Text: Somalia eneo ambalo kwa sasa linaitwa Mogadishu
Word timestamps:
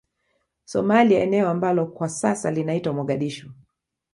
Somalia 0.65 1.19
eneo 1.19 1.49
ambalo 1.49 1.85
kwa 1.85 2.09
sasa 2.09 2.51
linaitwa 2.51 2.93
Mogadishu 2.93 3.51